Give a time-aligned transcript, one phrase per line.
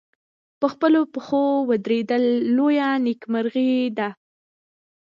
[0.59, 2.23] په خپلو پښو ودرېدل
[2.55, 4.09] لویه نېکمرغي ده.